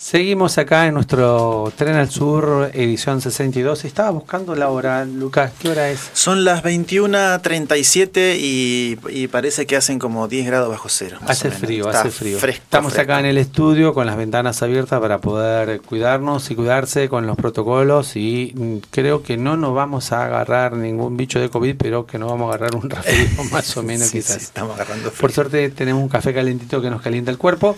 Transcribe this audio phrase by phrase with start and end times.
[0.00, 3.84] Seguimos acá en nuestro Tren al Sur, edición 62.
[3.84, 6.00] Estaba buscando la hora, Lucas, ¿qué hora es?
[6.14, 11.18] Son las 21.37 y, y parece que hacen como 10 grados bajo cero.
[11.26, 12.38] Hace frío, hace frío.
[12.38, 17.26] Estamos acá en el estudio con las ventanas abiertas para poder cuidarnos y cuidarse con
[17.26, 21.76] los protocolos y mm, creo que no nos vamos a agarrar ningún bicho de COVID,
[21.76, 24.38] pero que nos vamos a agarrar un resfrío más o menos quizás.
[24.38, 27.76] estamos agarrando Por suerte tenemos un café calentito que nos calienta el cuerpo.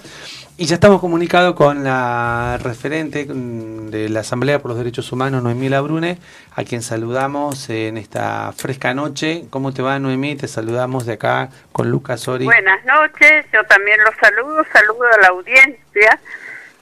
[0.58, 5.70] Y ya estamos comunicados con la referente de la Asamblea por los Derechos Humanos, Noemí
[5.70, 6.18] Labrune,
[6.54, 9.44] a quien saludamos en esta fresca noche.
[9.48, 10.36] ¿Cómo te va, Noemí?
[10.36, 12.44] Te saludamos de acá con Lucas Sori.
[12.44, 16.20] Buenas noches, yo también los saludo, saludo a la audiencia.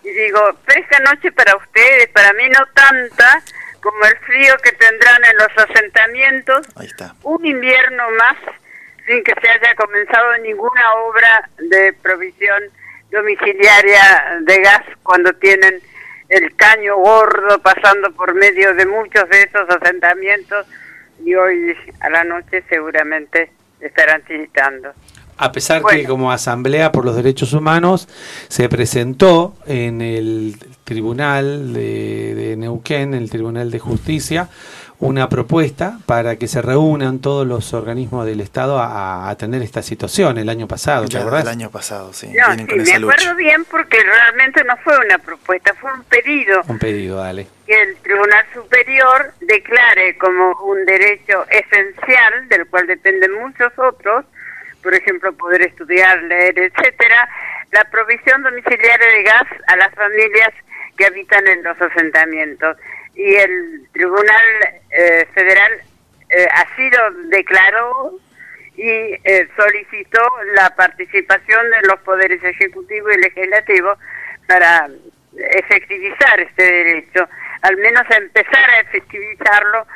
[0.03, 3.43] Y digo, fresca noche para ustedes, para mí no tanta
[3.81, 6.67] como el frío que tendrán en los asentamientos.
[6.75, 7.15] Ahí está.
[7.23, 8.37] Un invierno más
[9.07, 12.63] sin que se haya comenzado ninguna obra de provisión
[13.11, 15.81] domiciliaria de gas cuando tienen
[16.29, 20.67] el caño gordo pasando por medio de muchos de esos asentamientos
[21.25, 23.51] y hoy a la noche seguramente
[23.81, 24.93] estarán visitando.
[25.37, 28.09] A pesar que como Asamblea por los Derechos Humanos
[28.49, 34.51] se presentó en el Tribunal de, de Neuquén, el Tribunal de Justicia,
[35.01, 40.37] una propuesta para que se reúnan todos los organismos del Estado a, atender esta situación
[40.37, 42.29] el año pasado, ¿te El año pasado, sí.
[42.29, 46.63] No, sí me acuerdo bien porque realmente no fue una propuesta, fue un pedido.
[46.69, 47.47] Un pedido, dale.
[47.67, 54.27] Que el Tribunal Superior declare como un derecho esencial, del cual dependen muchos otros,
[54.83, 57.29] por ejemplo, poder estudiar, leer, etcétera,
[57.73, 60.51] la provisión domiciliaria de gas a las familias
[60.97, 62.77] que habitan en los asentamientos
[63.15, 64.45] y el Tribunal
[64.91, 65.73] eh, Federal
[66.31, 68.19] eh, así lo declaró
[68.77, 70.21] y eh, solicitó
[70.55, 73.97] la participación de los poderes ejecutivo y legislativo
[74.47, 74.89] para
[75.37, 77.29] efectivizar este derecho,
[77.63, 79.87] al menos empezar a efectivizarlo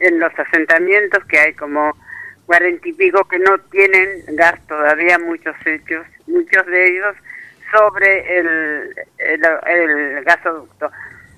[0.00, 1.96] en los asentamientos que hay como
[2.46, 7.16] cuarenta y pico que no tienen gas todavía, muchos hechos, muchos de ellos
[7.70, 10.90] sobre el, el gasoducto.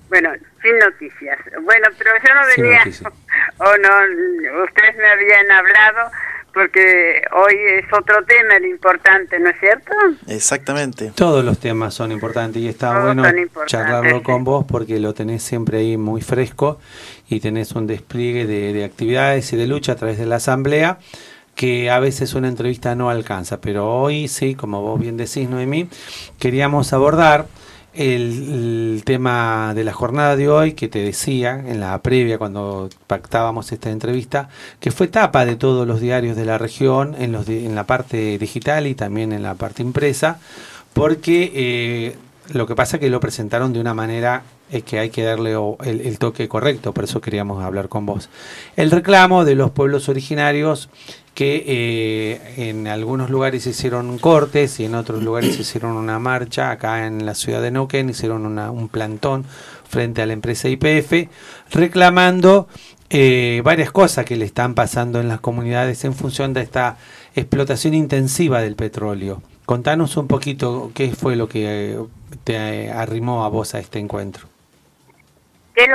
[0.09, 0.29] Bueno,
[0.61, 1.39] sin noticias.
[1.63, 2.83] Bueno, pero yo no venía,
[3.57, 6.11] o no, ustedes me habían hablado
[6.55, 9.91] porque hoy es otro tema el importante, ¿no es cierto?
[10.27, 11.11] Exactamente.
[11.13, 13.23] Todos los temas son importantes y está bueno
[13.65, 16.79] charlarlo con vos porque lo tenés siempre ahí muy fresco
[17.27, 20.97] y tenés un despliegue de, de actividades y de lucha a través de la asamblea
[21.55, 25.89] que a veces una entrevista no alcanza, pero hoy sí, como vos bien decís, Noemí,
[26.39, 27.47] queríamos abordar
[27.95, 33.71] el, tema de la jornada de hoy que te decía en la previa cuando pactábamos
[33.71, 37.75] esta entrevista, que fue tapa de todos los diarios de la región en, los en
[37.75, 40.39] la parte digital y también en la parte impresa,
[40.93, 42.17] porque eh,
[42.53, 45.55] lo que pasa es que lo presentaron de una manera es que hay que darle
[45.83, 48.29] el, toque correcto, por eso queríamos hablar con vos.
[48.75, 50.89] El reclamo de los pueblos originarios
[51.35, 57.05] que eh, en algunos lugares hicieron cortes y en otros lugares hicieron una marcha, acá
[57.05, 59.45] en la ciudad de Neuquén hicieron un plantón
[59.87, 61.29] frente a la empresa IPF,
[61.71, 62.67] reclamando
[63.09, 66.97] eh, varias cosas que le están pasando en las comunidades en función de esta
[67.35, 69.43] explotación intensiva del petróleo.
[69.65, 71.99] Contanos un poquito qué fue lo que eh,
[72.45, 74.54] te arrimó a vos a este encuentro.
[75.75, 75.87] ¿Qué,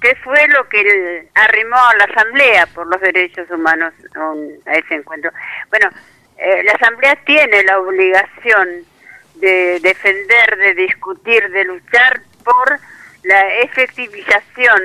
[0.00, 3.92] ¿Qué fue lo que arrimó a la Asamblea por los Derechos Humanos
[4.64, 5.30] a ese encuentro?
[5.70, 5.90] Bueno,
[6.38, 8.84] eh, la Asamblea tiene la obligación
[9.34, 12.78] de defender, de discutir, de luchar por
[13.24, 14.80] la efectivización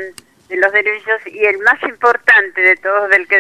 [0.50, 3.40] de los derechos y el más importante de todos del que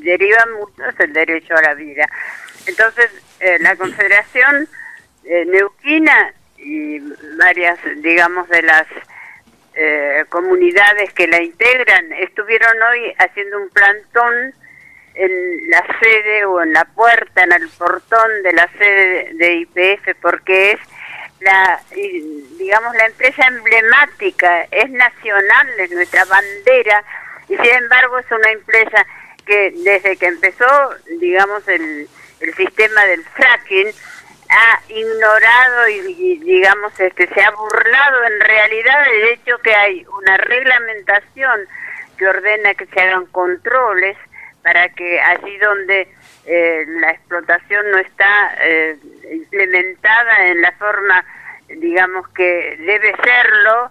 [0.00, 2.06] deriva mucho es el derecho a la vida.
[2.66, 3.10] Entonces,
[3.40, 4.68] eh, la Confederación
[5.24, 7.00] eh, Neuquina y
[7.38, 8.86] varias, digamos, de las
[9.80, 12.12] eh, comunidades que la integran.
[12.14, 14.52] Estuvieron hoy haciendo un plantón
[15.14, 20.16] en la sede o en la puerta, en el portón de la sede de IPF,
[20.20, 20.80] porque es
[21.40, 21.80] la,
[22.58, 27.04] digamos, la empresa emblemática, es nacional, es nuestra bandera,
[27.48, 29.06] y sin embargo es una empresa
[29.46, 30.66] que desde que empezó,
[31.20, 32.08] digamos, el,
[32.40, 33.92] el sistema del fracking,
[34.50, 40.36] ha ignorado y, digamos este se ha burlado en realidad del hecho que hay una
[40.38, 41.60] reglamentación
[42.16, 44.16] que ordena que se hagan controles
[44.62, 46.08] para que allí donde
[46.46, 48.96] eh, la explotación no está eh,
[49.30, 51.24] implementada en la forma
[51.68, 53.90] digamos que debe serlo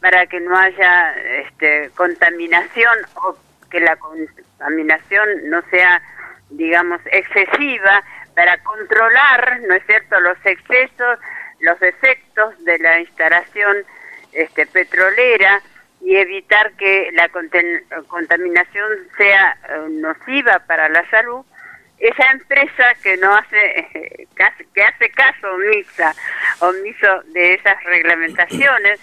[0.00, 3.36] para que no haya este, contaminación o
[3.70, 6.02] que la contaminación no sea
[6.50, 8.02] digamos excesiva
[8.34, 11.18] para controlar, ¿no es cierto?, los excesos,
[11.60, 13.76] los efectos de la instalación
[14.32, 15.60] este, petrolera
[16.00, 17.28] y evitar que la
[18.08, 21.44] contaminación sea eh, nociva para la salud,
[21.98, 24.26] esa empresa que no hace
[24.74, 26.14] que hace caso omisa
[26.60, 29.00] omiso de esas reglamentaciones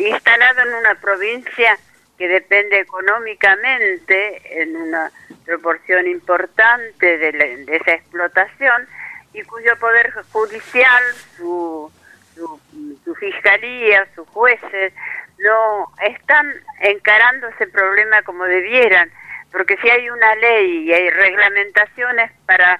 [0.00, 1.78] instalado en una provincia
[2.22, 5.10] que depende económicamente en una
[5.44, 8.86] proporción importante de, esa explotación
[9.32, 11.02] y cuyo poder judicial
[11.36, 11.90] su,
[12.32, 12.60] su,
[13.04, 14.92] su fiscalía sus jueces
[15.38, 19.10] no están encarando ese problema como debieran.
[19.50, 22.78] Porque si hay una ley y hay reglamentaciones para,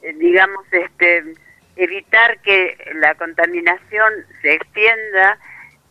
[0.00, 1.34] eh, digamos, este,
[1.76, 5.38] evitar que la contaminación se extienda,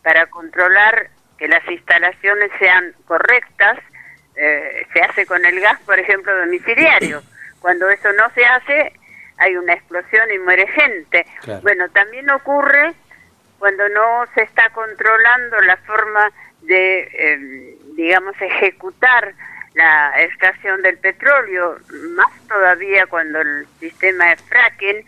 [0.02, 3.78] para controlar que las instalaciones sean correctas,
[4.36, 7.22] eh, se hace con el gas, por ejemplo, domiciliario.
[7.60, 8.92] Cuando eso no se hace,
[9.38, 11.26] hay una explosión y muere gente.
[11.62, 12.94] Bueno, también ocurre
[13.58, 16.30] cuando no se está controlando la forma
[16.62, 19.34] de, eh, digamos, ejecutar
[19.74, 21.78] la extracción del petróleo,
[22.16, 25.04] más todavía cuando el sistema es fracking,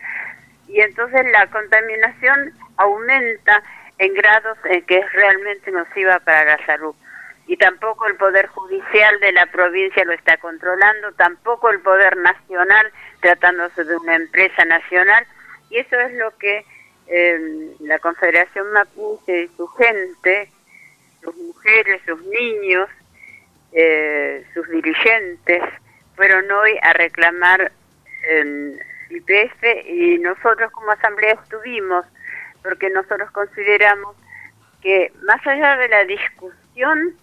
[0.67, 3.63] y entonces la contaminación aumenta
[4.01, 6.95] en grados en que es realmente nociva para la salud.
[7.45, 12.91] Y tampoco el Poder Judicial de la provincia lo está controlando, tampoco el Poder Nacional,
[13.19, 15.23] tratándose de una empresa nacional,
[15.69, 16.65] y eso es lo que
[17.07, 20.49] eh, la Confederación Mapuche y su gente,
[21.21, 22.89] sus mujeres, sus niños,
[23.71, 25.61] eh, sus dirigentes
[26.15, 27.71] fueron hoy a reclamar
[28.23, 28.79] en
[29.11, 32.03] IPF y nosotros como asamblea estuvimos
[32.63, 34.15] porque nosotros consideramos
[34.81, 37.15] que más allá de la discusión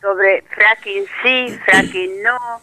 [0.00, 2.60] sobre fracking sí, fracking no,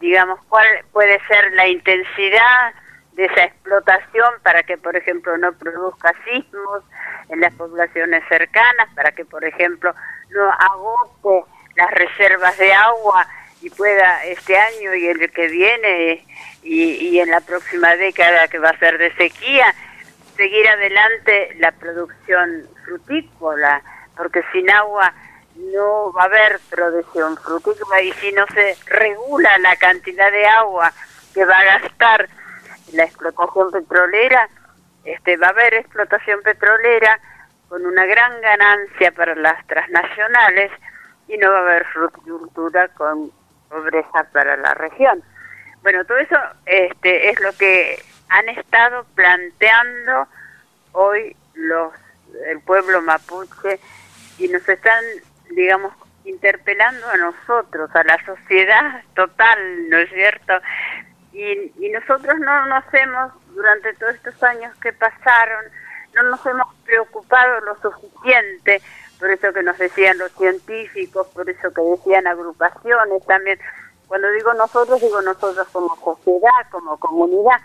[0.00, 2.74] digamos cuál puede ser la intensidad
[3.12, 6.84] de esa explotación para que, por ejemplo, no produzca sismos
[7.28, 9.92] en las poblaciones cercanas, para que, por ejemplo,
[10.30, 13.26] no agote las reservas de agua
[13.60, 16.24] y pueda este año y el que viene
[16.62, 19.74] y, en la próxima década que va a ser de sequía,
[20.38, 23.82] seguir adelante la producción frutícola,
[24.16, 25.12] porque sin agua
[25.56, 30.92] no va a haber producción frutícola y si no se regula la cantidad de agua
[31.34, 32.28] que va a gastar
[32.92, 34.48] la explotación petrolera,
[35.04, 37.20] este va a haber explotación petrolera
[37.68, 40.70] con una gran ganancia para las transnacionales
[41.26, 43.32] y no va a haber fruticultura con
[43.68, 45.20] pobreza para la región.
[45.82, 50.26] Bueno, todo eso este, es lo que han estado planteando
[50.92, 51.92] hoy los
[52.50, 53.80] el pueblo mapuche
[54.38, 55.02] y nos están,
[55.50, 55.92] digamos,
[56.24, 60.52] interpelando a nosotros, a la sociedad total, ¿no es cierto?
[61.32, 65.64] Y, y nosotros no nos hemos, durante todos estos años que pasaron,
[66.14, 68.82] no nos hemos preocupado lo suficiente
[69.18, 73.58] por eso que nos decían los científicos, por eso que decían agrupaciones también.
[74.06, 77.60] Cuando digo nosotros, digo nosotros como sociedad, como comunidad.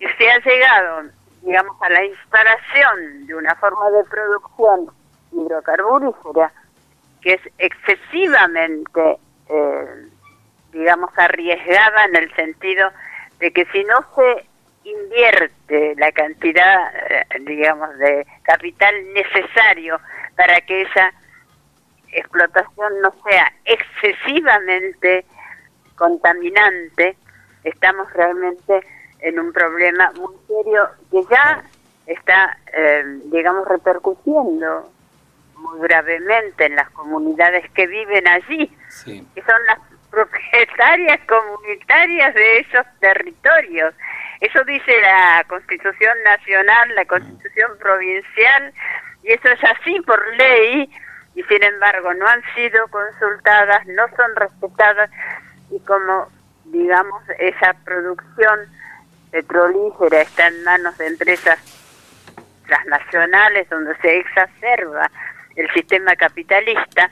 [0.00, 1.10] Y se ha llegado,
[1.42, 4.90] digamos, a la instalación de una forma de producción
[5.32, 6.52] hidrocarburífera
[7.20, 9.18] que es excesivamente,
[9.48, 10.06] eh,
[10.72, 12.90] digamos, arriesgada en el sentido
[13.40, 14.46] de que si no se
[14.84, 20.00] invierte la cantidad, eh, digamos, de capital necesario
[20.36, 21.12] para que esa
[22.12, 25.24] explotación no sea excesivamente
[25.96, 27.16] contaminante,
[27.64, 28.86] estamos realmente
[29.20, 31.62] en un problema muy serio que ya
[32.06, 34.90] está, eh, digamos, repercutiendo
[35.56, 38.72] muy gravemente en las comunidades que viven allí,
[39.04, 39.78] que son las
[40.10, 43.94] propietarias comunitarias de esos territorios.
[44.40, 48.72] Eso dice la Constitución Nacional, la Constitución Provincial,
[49.22, 50.90] y eso es así por ley,
[51.34, 55.10] y sin embargo no han sido consultadas, no son respetadas,
[55.70, 56.28] y como,
[56.66, 58.60] digamos, esa producción
[59.30, 61.58] petrolífera está en manos de empresas
[62.66, 65.10] transnacionales donde se exacerba
[65.56, 67.10] el sistema capitalista,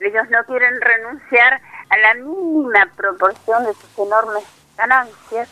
[0.00, 4.44] ellos no quieren renunciar a la mínima proporción de sus enormes
[4.76, 5.48] ganancias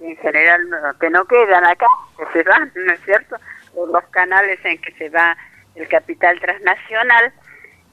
[0.00, 0.60] en general
[1.00, 1.86] que no quedan acá,
[2.18, 3.36] que se van, ¿no es cierto?
[3.74, 5.36] Por los canales en que se va
[5.74, 7.32] el capital transnacional,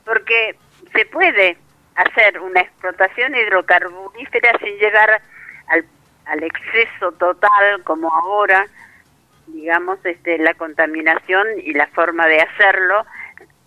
[0.05, 0.57] porque
[0.93, 1.57] se puede
[1.95, 5.21] hacer una explotación hidrocarburífera sin llegar
[5.67, 5.85] al,
[6.31, 8.65] al exceso total como ahora,
[9.47, 13.05] digamos, este, la contaminación y la forma de hacerlo,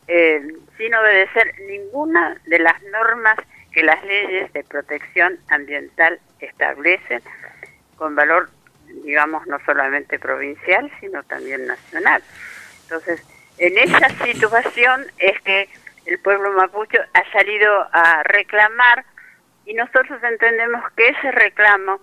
[0.08, 0.40] eh,
[0.76, 3.36] sin obedecer ninguna de las normas
[3.72, 7.22] que las leyes de protección ambiental establecen
[7.96, 8.48] con valor
[9.02, 12.22] digamos, no solamente provincial, sino también nacional.
[12.84, 13.22] Entonces,
[13.58, 15.68] en esa situación es que
[16.06, 19.04] el pueblo mapuche ha salido a reclamar
[19.66, 21.98] y nosotros entendemos que ese reclamo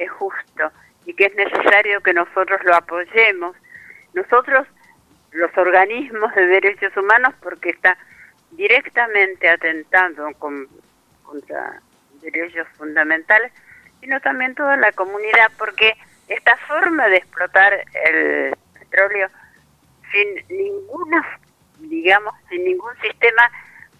[0.00, 0.72] es justo
[1.06, 3.56] y que es necesario que nosotros lo apoyemos.
[4.14, 4.66] Nosotros,
[5.32, 7.96] los organismos de derechos humanos, porque está
[8.52, 10.28] directamente atentando
[11.22, 11.80] contra
[12.20, 13.52] derechos fundamentales,
[14.00, 15.96] sino también toda la comunidad, porque
[16.28, 17.72] esta forma de explotar
[18.04, 19.28] el petróleo
[20.10, 21.38] sin ninguna,
[21.78, 23.50] digamos, sin ningún sistema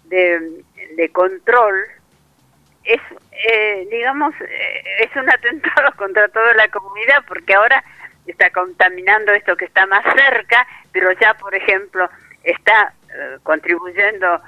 [0.05, 0.63] de,
[0.95, 1.85] de control,
[2.83, 3.01] es,
[3.47, 7.83] eh, digamos, eh, es un atentado contra toda la comunidad, porque ahora
[8.27, 12.09] está contaminando esto que está más cerca, pero ya, por ejemplo,
[12.43, 14.41] está eh, contribuyendo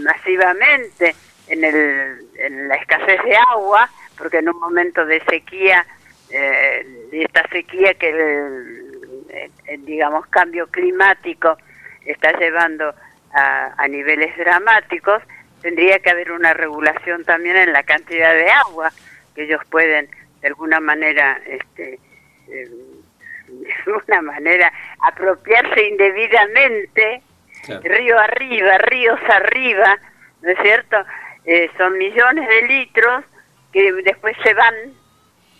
[0.00, 1.14] masivamente
[1.48, 5.86] en, el, en la escasez de agua, porque en un momento de sequía,
[6.30, 11.56] eh, de esta sequía que el, digamos cambio climático
[12.04, 12.94] está llevando
[13.32, 15.22] a, a, niveles dramáticos,
[15.60, 18.90] tendría que haber una regulación también en la cantidad de agua
[19.34, 20.08] que ellos pueden
[20.40, 21.94] de alguna manera este,
[22.48, 22.68] eh,
[23.48, 27.22] de alguna manera apropiarse indebidamente
[27.82, 29.98] río arriba, ríos arriba,
[30.42, 30.96] ¿no es cierto?
[31.44, 33.24] Eh, son millones de litros
[33.72, 34.74] que después se van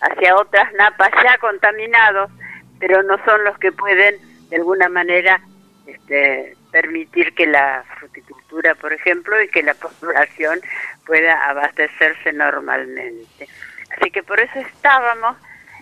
[0.00, 2.30] hacia otras napas ya contaminados,
[2.78, 4.16] pero no son los que pueden
[4.48, 5.40] de alguna manera
[5.86, 10.60] este, permitir que la fruticultura, por ejemplo, y que la población
[11.04, 13.48] pueda abastecerse normalmente.
[13.96, 15.36] Así que por eso estábamos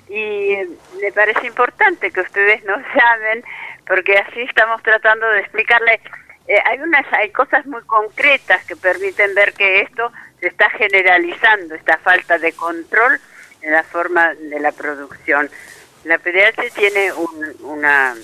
[0.08, 0.56] y
[1.02, 3.44] me parece importante que ustedes nos llamen
[3.86, 6.00] porque así estamos tratando de explicarle
[6.46, 11.74] eh, hay unas hay cosas muy concretas que permiten ver que esto se está generalizando
[11.74, 13.20] esta falta de control
[13.60, 15.50] en la forma de la producción.
[16.04, 17.12] La PDH tiene
[17.60, 18.14] una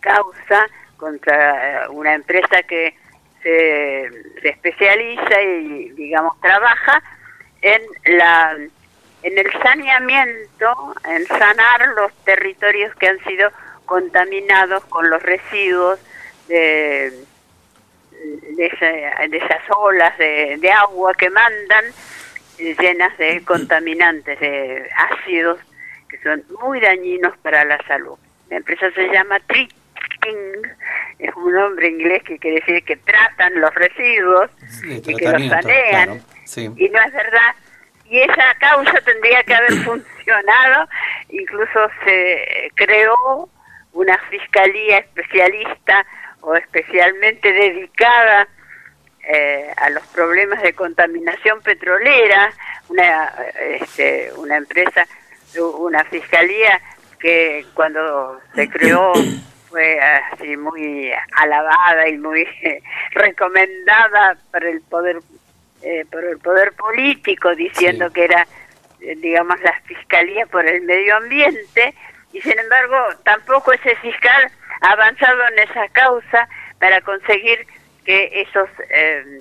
[0.00, 0.68] causa
[1.02, 2.94] contra eh, una empresa que
[3.42, 4.04] se,
[4.44, 7.02] especializa y digamos trabaja
[7.60, 8.56] en la
[9.24, 13.50] en el saneamiento, en sanar los territorios que han sido
[13.84, 15.98] contaminados con los residuos
[16.46, 17.12] de,
[18.10, 21.84] de, esas olas de, agua que mandan
[22.58, 25.58] eh, llenas de contaminantes, de ácidos
[26.08, 28.18] que son muy dañinos para la salud.
[28.50, 29.40] La empresa se llama
[31.18, 34.50] Es un nombre inglés que quiere decir que tratan los residuos
[34.84, 36.22] y que los sanean,
[36.76, 37.54] y no es verdad.
[38.06, 40.88] Y esa causa tendría que haber funcionado,
[41.30, 43.48] incluso se creó
[43.92, 46.06] una fiscalía especialista
[46.40, 48.48] o especialmente dedicada
[49.24, 52.52] eh, a los problemas de contaminación petrolera,
[52.88, 55.06] una, este, una empresa,
[55.78, 56.80] una fiscalía
[57.20, 59.12] que cuando se creó
[59.72, 62.46] fue así muy alabada y muy
[63.12, 65.16] recomendada por el poder
[65.82, 68.46] eh, por el poder político diciendo que era
[69.00, 71.94] eh, digamos la fiscalía por el medio ambiente
[72.32, 74.52] y sin embargo tampoco ese fiscal
[74.82, 76.48] ha avanzado en esa causa
[76.78, 77.66] para conseguir
[78.04, 79.40] que esos eh,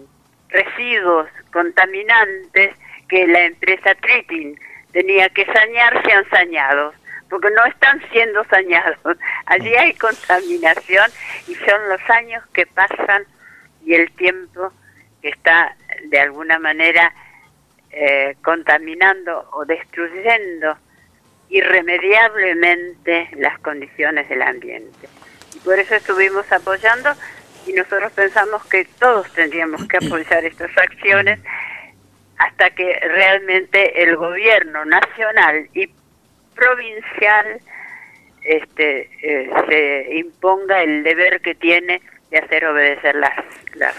[0.50, 2.76] residuos contaminantes
[3.10, 4.58] que la empresa Tripping
[4.94, 6.96] tenía que sañar sean sañados,
[7.32, 8.98] porque no están siendo sañados.
[9.46, 11.10] Allí hay contaminación
[11.48, 13.24] y son los años que pasan
[13.86, 14.72] y el tiempo
[15.22, 15.76] que está
[16.10, 17.14] de alguna manera
[17.90, 20.78] eh, contaminando o destruyendo
[21.50, 25.08] irremediablemente las condiciones del ambiente.
[25.56, 27.12] Y por eso estuvimos apoyando
[27.66, 31.40] y nosotros pensamos que todos tendríamos que apoyar estas acciones
[32.38, 35.88] hasta que realmente el gobierno nacional y
[36.62, 37.60] provincial
[38.44, 43.34] este, eh, se imponga el deber que tiene de hacer obedecer las,
[43.76, 43.96] las,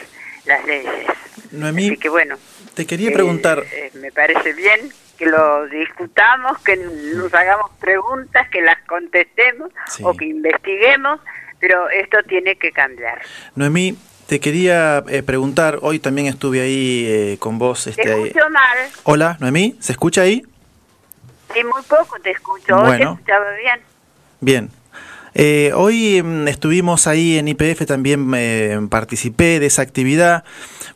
[0.47, 1.07] las leyes.
[1.51, 2.37] Noemí, que bueno,
[2.75, 3.65] te quería preguntar.
[3.73, 4.81] Eh, me parece bien
[5.19, 9.71] que lo discutamos, que nos hagamos preguntas, que las contestemos
[10.03, 11.21] o que investiguemos,
[11.61, 13.21] pero esto tiene que cambiar.
[13.55, 17.87] Noemí, te quería eh, preguntar, hoy también estuve ahí eh, con vos.
[17.87, 18.79] Este, te escucho mal.
[19.05, 20.43] Hola, Noemí, ¿se escucha ahí?
[21.53, 22.77] Sí, muy poco te escucho.
[22.77, 23.81] Hoy te escuchaba bien.
[24.41, 24.71] Bien.
[25.35, 30.45] Eh, hoy mm, estuvimos ahí en IPF, también eh, participé de esa actividad.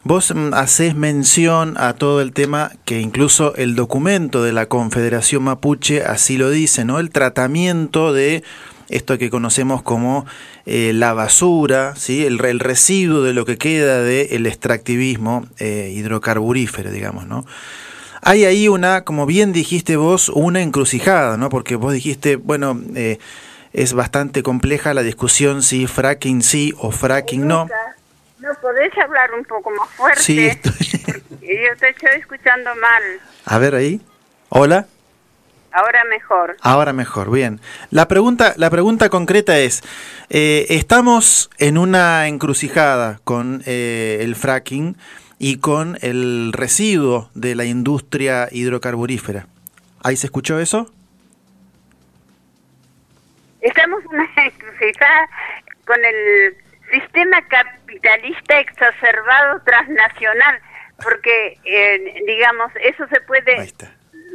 [0.05, 5.45] Vos mm, haces mención a todo el tema que incluso el documento de la Confederación
[5.45, 6.99] Mapuche así lo dice, ¿no?
[6.99, 8.43] El tratamiento de
[8.89, 10.27] esto que conocemos como
[10.67, 12.25] eh, la basura, ¿sí?
[12.25, 17.45] el, el, residuo de lo que queda del extractivismo hidrocarburífero, digamos, ¿no?
[18.27, 21.49] Hay ahí una, como bien dijiste vos, una encrucijada, ¿no?
[21.49, 23.19] Porque vos dijiste, bueno, eh,
[23.73, 27.69] es bastante compleja la discusión si fracking sí o fracking no.
[28.41, 30.21] ¿No podés hablar un poco más fuerte?
[30.21, 30.73] Sí, estoy...
[31.41, 33.03] Yo te estoy escuchando mal.
[33.45, 34.01] A ver ahí.
[34.49, 34.89] Hola.
[35.71, 36.57] Ahora mejor.
[36.63, 37.61] Ahora mejor, bien.
[37.93, 39.85] La pregunta, la pregunta concreta es,
[40.31, 44.97] eh, estamos en una encrucijada con eh, el fracking
[45.39, 49.47] y con el residuo de la industria hidrocarburífera.
[50.03, 50.91] ¿Ahí se escuchó eso?
[53.61, 55.29] Estamos una encrucijada
[55.85, 56.57] con el
[56.91, 60.61] sistema capitalista exacerbado transnacional,
[61.03, 63.73] porque, eh, digamos, eso se puede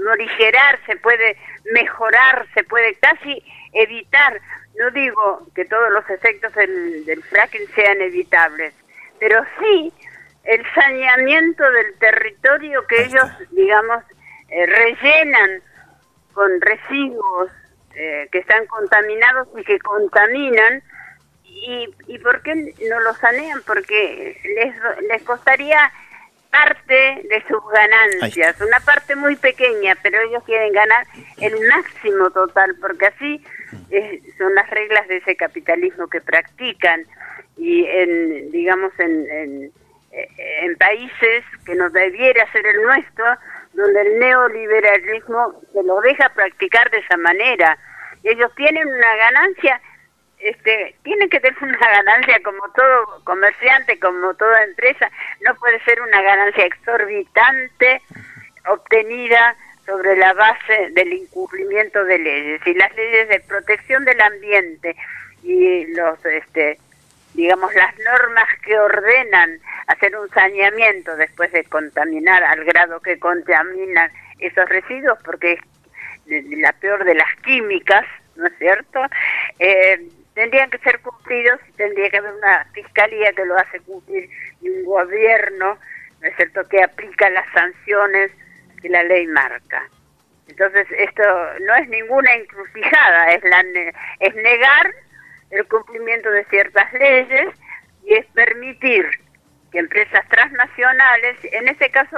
[0.05, 1.37] morigerar, se puede
[1.73, 3.43] mejorar, se puede casi
[3.73, 4.39] evitar.
[4.77, 8.73] No digo que todos los efectos del, del fracking sean evitables,
[9.19, 9.91] pero sí
[10.43, 14.03] el saneamiento del territorio que ellos, digamos,
[14.49, 15.61] eh, rellenan
[16.33, 17.51] con residuos
[17.95, 20.81] eh, que están contaminados y que contaminan.
[21.43, 22.55] ¿Y, ¿Y por qué
[22.89, 23.61] no lo sanean?
[23.65, 24.75] Porque les,
[25.09, 25.91] les costaría
[26.51, 26.93] parte
[27.29, 31.07] de sus ganancias, una parte muy pequeña, pero ellos quieren ganar
[31.39, 33.43] el máximo total, porque así
[34.37, 37.05] son las reglas de ese capitalismo que practican
[37.57, 39.71] y en, digamos, en, en,
[40.77, 43.25] países que no debiera ser el nuestro,
[43.73, 47.77] donde el neoliberalismo se lo deja practicar de esa manera.
[48.23, 49.81] Ellos tienen una ganancia
[50.41, 55.09] este, tiene que tener una ganancia como todo comerciante, como toda empresa,
[55.41, 58.01] no puede ser una ganancia exorbitante
[58.67, 62.61] obtenida sobre la base del incumplimiento de leyes.
[62.65, 64.95] Y las leyes de protección del ambiente
[65.43, 66.79] y los, este,
[67.33, 74.11] digamos, las normas que ordenan hacer un saneamiento después de contaminar al grado que contaminan
[74.39, 78.99] esos residuos, porque es la peor de las químicas, ¿no es cierto?
[79.59, 84.29] Eh, tendrían que ser cumplidos y tendría que haber una fiscalía que lo hace cumplir
[84.61, 85.77] y un gobierno,
[86.21, 88.31] ¿no es cierto?, que aplica las sanciones
[88.81, 89.83] que la ley marca.
[90.47, 91.23] Entonces, esto
[91.61, 93.63] no es ninguna encrucijada, es, la,
[94.19, 94.93] es negar
[95.51, 97.53] el cumplimiento de ciertas leyes
[98.03, 99.05] y es permitir
[99.71, 102.17] que empresas transnacionales, en este caso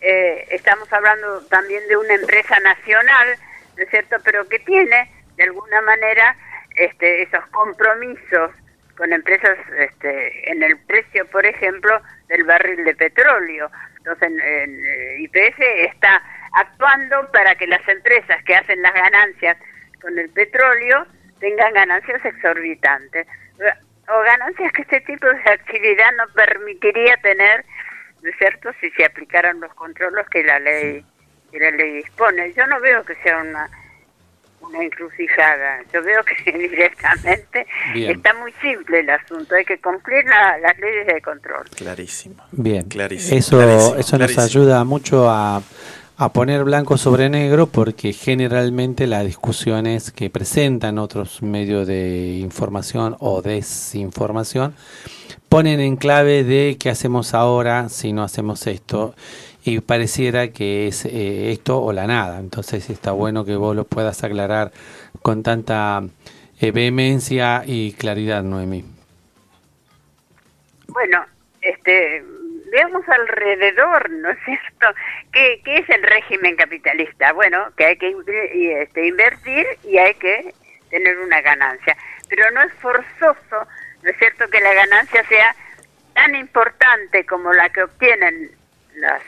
[0.00, 3.28] eh, estamos hablando también de una empresa nacional,
[3.76, 6.36] ¿no es cierto?, pero que tiene, de alguna manera,
[6.76, 8.52] este, esos compromisos
[8.96, 13.70] con empresas este, en el precio, por ejemplo, del barril de petróleo.
[13.98, 14.80] Entonces, en,
[15.20, 19.56] IPF está actuando para que las empresas que hacen las ganancias
[20.00, 21.06] con el petróleo
[21.40, 23.26] tengan ganancias exorbitantes
[24.08, 27.64] o ganancias que este tipo de actividad no permitiría tener,
[28.22, 31.04] ¿no es cierto?, si se aplicaran los controles que la ley
[31.50, 32.52] que la ley dispone.
[32.52, 33.68] Yo no veo que sea una
[34.60, 35.80] una encrucijada.
[35.92, 39.54] Yo veo que directamente está muy simple el asunto.
[39.54, 41.68] Hay que cumplir las leyes de control.
[41.74, 42.44] Clarísimo.
[42.52, 42.88] Bien.
[42.88, 43.38] Clarísimo.
[43.38, 45.62] Eso, eso nos ayuda mucho a,
[46.20, 53.16] a poner blanco sobre negro porque generalmente las discusiones que presentan otros medios de información
[53.20, 54.74] o desinformación
[55.48, 59.14] ponen en clave de qué hacemos ahora si no hacemos esto
[59.64, 62.38] y pareciera que es eh, esto o la nada.
[62.38, 64.72] Entonces está bueno que vos lo puedas aclarar
[65.22, 66.02] con tanta
[66.60, 68.84] eh, vehemencia y claridad, Noemí.
[70.86, 71.24] Bueno,
[71.62, 72.22] este,
[72.70, 74.86] veamos alrededor, ¿no es cierto?
[75.32, 77.32] ¿Qué, ¿Qué, es el régimen capitalista?
[77.32, 78.14] Bueno, que hay que
[78.82, 80.54] este, invertir y hay que
[80.90, 81.96] tener una ganancia.
[82.28, 83.68] Pero no es forzoso,
[84.02, 85.54] ¿no es cierto?, que la ganancia sea
[86.14, 88.50] tan importante como la que obtienen
[88.96, 89.22] las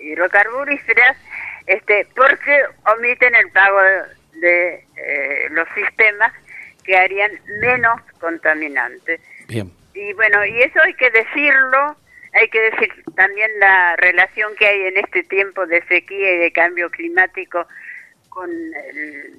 [0.00, 1.16] hidrocarburíferas,
[1.66, 3.80] este, porque omiten el pago
[4.34, 6.32] de, eh, los sistemas
[6.84, 9.20] que harían menos contaminantes.
[9.48, 9.72] Bien.
[9.94, 11.96] Y bueno, y eso hay que decirlo,
[12.38, 16.52] hay que decir también la relación que hay en este tiempo de sequía y de
[16.52, 17.66] cambio climático
[18.28, 18.50] con,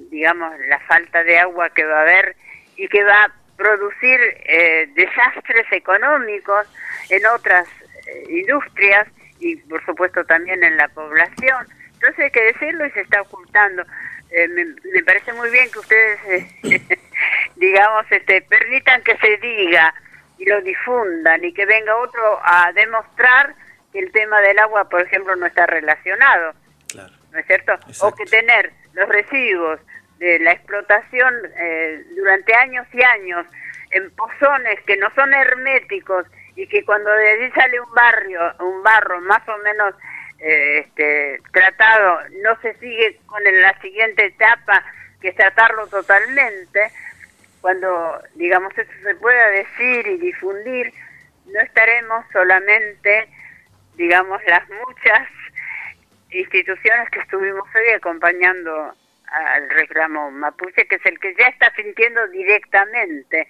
[0.09, 2.35] digamos, la falta de agua que va a haber
[2.75, 6.67] y que va a producir eh, desastres económicos
[7.09, 7.67] en otras
[8.07, 9.07] eh, industrias
[9.39, 11.67] y por supuesto también en la población.
[11.93, 13.83] Entonces hay que decirlo y se está ocultando.
[14.31, 16.19] Eh, me, parece muy bien que ustedes,
[17.55, 19.93] digamos, este, permitan que se diga
[20.37, 23.55] y lo difundan y que venga otro a demostrar
[23.91, 26.53] que el tema del agua, por ejemplo, no está relacionado.
[26.87, 27.13] Claro.
[27.31, 27.73] ¿No es cierto?
[28.01, 29.79] O que tener los residuos
[30.19, 33.45] de la explotación eh, durante años y años
[33.91, 38.83] en pozones que no son herméticos y que cuando de allí sale un barrio, un
[38.83, 39.93] barro más o menos
[40.39, 44.83] eh, este, tratado no se sigue con la siguiente etapa,
[45.21, 46.91] que es tratarlo totalmente,
[47.67, 50.89] cuando, digamos, eso se pueda decir y difundir,
[51.47, 53.27] no estaremos solamente,
[53.97, 55.27] digamos, las muchas
[56.29, 62.25] instituciones que estuvimos hoy acompañando al reclamo mapuche, que es el que ya está sintiendo
[62.29, 63.49] directamente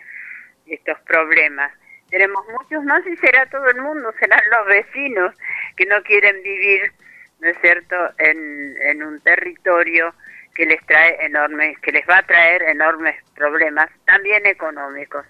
[0.65, 1.71] estos problemas.
[2.10, 5.36] Tenemos muchos más y será todo el mundo, serán los vecinos
[5.75, 6.91] que no quieren vivir,
[7.39, 10.12] ¿no es cierto?, en, en un territorio
[10.57, 15.23] que les trae enormes, que les va a traer enormes problemas, también económicos.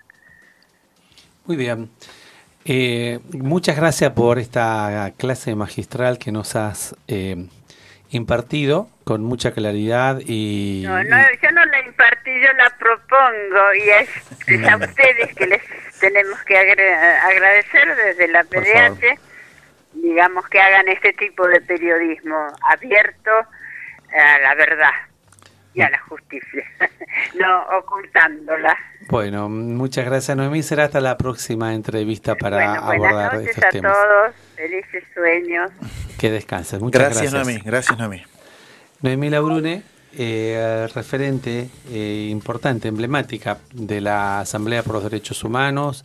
[1.45, 1.89] Muy bien.
[2.63, 7.45] Eh, muchas gracias por esta clase magistral que nos has eh,
[8.09, 10.83] impartido con mucha claridad y...
[10.85, 15.61] No, no, yo no la impartí, yo la propongo y es, a ustedes que les
[15.99, 19.19] tenemos que agradecer desde la PDH,
[19.93, 23.31] digamos que hagan este tipo de periodismo abierto
[24.13, 25.06] a la verdad
[25.73, 26.65] y a la justicia,
[27.39, 28.75] no ocultándola.
[29.09, 35.03] Bueno, muchas gracias Noemí, será hasta la próxima entrevista para abordar estos a todos, felices
[35.13, 35.71] sueños.
[36.17, 37.31] Que descansen, muchas gracias.
[37.31, 38.23] Gracias Noemí, gracias Noemí.
[39.01, 39.83] Noemí Laurune,
[40.17, 46.03] eh, referente eh, importante, emblemática de la Asamblea por los Derechos Humanos,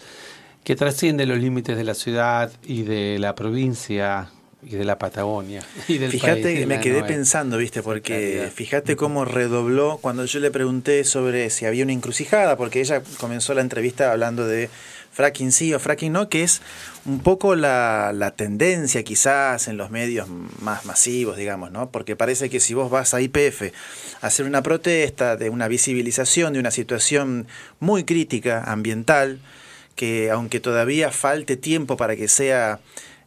[0.63, 4.29] que trasciende los límites de la ciudad y de la provincia
[4.65, 5.63] y de la Patagonia.
[5.89, 10.51] Y del fíjate que me quedé pensando, viste, porque fíjate cómo redobló cuando yo le
[10.51, 14.71] pregunté sobre si había una encrucijada, porque ella comenzó la entrevista hablando de
[15.13, 16.63] fracking sí o fracking no, que es
[17.05, 20.29] un poco la, la, tendencia quizás en los medios
[20.61, 21.91] más masivos, digamos, ¿no?
[21.91, 23.73] Porque parece que si vos vas a IPF
[24.23, 27.47] a hacer una protesta de una visibilización de una situación
[27.79, 29.41] muy crítica ambiental,
[29.97, 32.81] que aunque todavía falte tiempo para que sea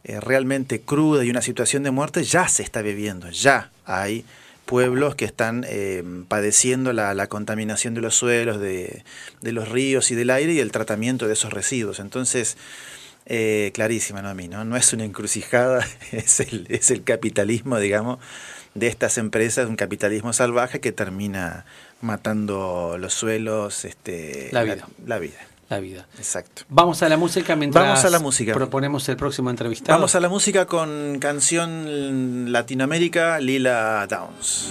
[0.08, 4.24] eh, realmente cruda y una situación de muerte, ya se está viviendo, ya hay
[4.64, 9.02] pueblos que están eh, padeciendo la, la, contaminación de los suelos, de,
[9.40, 11.98] de, los ríos y del aire y el tratamiento de esos residuos.
[11.98, 12.56] Entonces,
[13.26, 14.28] eh, clarísima, ¿no?
[14.28, 14.64] A mí, ¿no?
[14.64, 18.20] No es una encrucijada, es el, es el capitalismo, digamos,
[18.74, 21.64] de estas empresas, un capitalismo salvaje que termina
[22.00, 24.86] matando los suelos, este, la vida.
[25.04, 26.06] la vida la vida.
[26.18, 26.62] Exacto.
[26.68, 28.52] Vamos a la música mientras Vamos a la música.
[28.54, 29.98] proponemos el próximo entrevistado.
[29.98, 34.70] Vamos a la música con canción Latinoamérica Lila Downs.